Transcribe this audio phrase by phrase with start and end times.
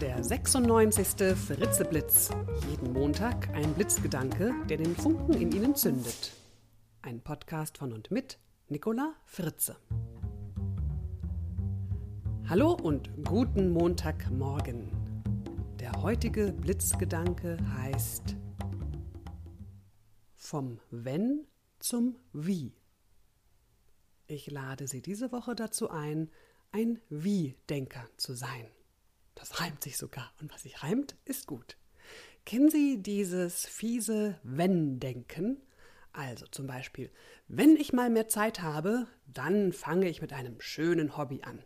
[0.00, 1.34] Der 96.
[1.34, 2.28] Fritzeblitz.
[2.68, 6.32] Jeden Montag ein Blitzgedanke, der den Funken in Ihnen zündet.
[7.00, 8.38] Ein Podcast von und mit
[8.68, 9.76] Nicola Fritze.
[12.46, 14.90] Hallo und guten Montagmorgen.
[15.80, 18.36] Der heutige Blitzgedanke heißt
[20.34, 21.46] Vom Wenn
[21.78, 22.74] zum Wie.
[24.26, 26.30] Ich lade Sie diese Woche dazu ein,
[26.70, 28.66] ein Wie-Denker zu sein.
[29.36, 30.32] Das reimt sich sogar.
[30.40, 31.76] Und was sich reimt, ist gut.
[32.44, 35.62] Kennen Sie dieses fiese Wenn-Denken?
[36.12, 37.10] Also zum Beispiel,
[37.46, 41.62] wenn ich mal mehr Zeit habe, dann fange ich mit einem schönen Hobby an.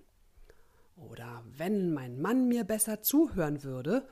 [0.96, 4.06] Oder wenn mein Mann mir besser zuhören würde,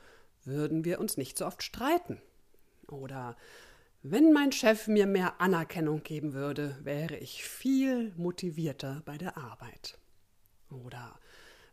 [0.44, 2.22] würden wir uns nicht so oft streiten.
[2.86, 3.36] Oder
[4.02, 9.98] wenn mein Chef mir mehr Anerkennung geben würde, wäre ich viel motivierter bei der Arbeit.
[10.70, 11.18] Oder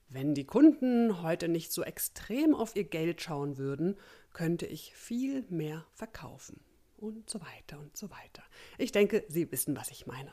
[0.08, 3.98] wenn die Kunden heute nicht so extrem auf ihr Geld schauen würden,
[4.34, 6.60] könnte ich viel mehr verkaufen.
[6.98, 8.44] Und so weiter und so weiter.
[8.78, 10.32] Ich denke, Sie wissen, was ich meine.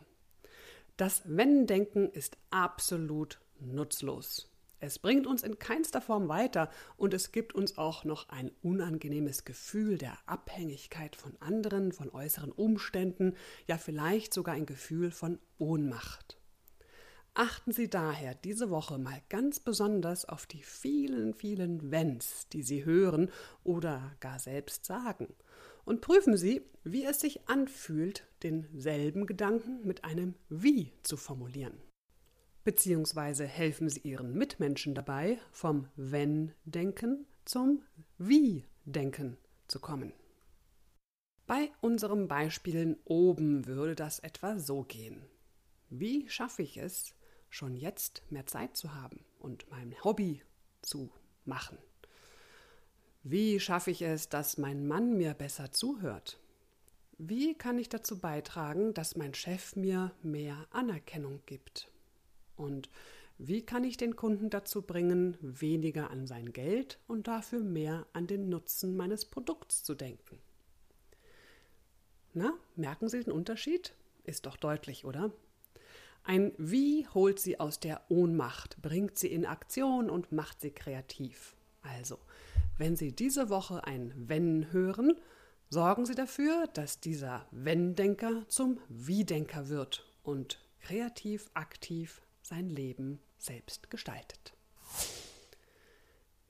[0.96, 4.52] Das Wenn-Denken ist absolut nutzlos.
[4.78, 9.44] Es bringt uns in keinster Form weiter und es gibt uns auch noch ein unangenehmes
[9.44, 13.36] Gefühl der Abhängigkeit von anderen, von äußeren Umständen,
[13.68, 16.41] ja vielleicht sogar ein Gefühl von Ohnmacht.
[17.34, 22.84] Achten Sie daher diese Woche mal ganz besonders auf die vielen, vielen Wenns, die Sie
[22.84, 23.30] hören
[23.64, 25.34] oder gar selbst sagen.
[25.84, 31.80] Und prüfen Sie, wie es sich anfühlt, denselben Gedanken mit einem Wie zu formulieren
[32.64, 37.82] beziehungsweise helfen Sie Ihren Mitmenschen dabei, vom Wenn-Denken zum
[38.18, 39.36] Wie-Denken
[39.68, 40.12] zu kommen.
[41.46, 45.22] Bei unseren Beispielen oben würde das etwa so gehen.
[45.90, 47.14] Wie schaffe ich es,
[47.52, 50.42] schon jetzt mehr Zeit zu haben und mein Hobby
[50.80, 51.12] zu
[51.44, 51.78] machen?
[53.22, 56.40] Wie schaffe ich es, dass mein Mann mir besser zuhört?
[57.18, 61.88] Wie kann ich dazu beitragen, dass mein Chef mir mehr Anerkennung gibt?
[62.56, 62.90] Und
[63.38, 68.26] wie kann ich den Kunden dazu bringen, weniger an sein Geld und dafür mehr an
[68.26, 70.38] den Nutzen meines Produkts zu denken?
[72.32, 73.94] Na, merken Sie den Unterschied?
[74.24, 75.30] Ist doch deutlich, oder?
[76.24, 81.56] Ein Wie holt sie aus der Ohnmacht, bringt sie in Aktion und macht sie kreativ.
[81.82, 82.18] Also,
[82.78, 85.20] wenn Sie diese Woche ein Wenn hören,
[85.68, 93.90] sorgen Sie dafür, dass dieser Wenn-Denker zum Wie-Denker wird und kreativ aktiv sein Leben selbst
[93.90, 94.54] gestaltet.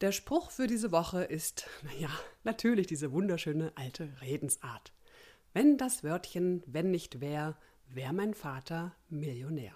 [0.00, 2.10] Der Spruch für diese Woche ist, naja,
[2.44, 4.92] natürlich diese wunderschöne alte Redensart.
[5.52, 7.56] Wenn das Wörtchen wenn nicht wär,
[7.94, 9.72] wär mein Vater Millionär.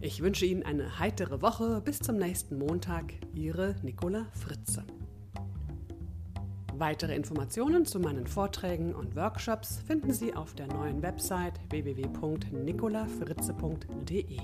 [0.00, 1.82] Ich wünsche Ihnen eine heitere Woche.
[1.84, 3.12] Bis zum nächsten Montag.
[3.34, 4.84] Ihre Nicola Fritze.
[6.74, 14.38] Weitere Informationen zu meinen Vorträgen und Workshops finden Sie auf der neuen Website www.nicolafritze.de.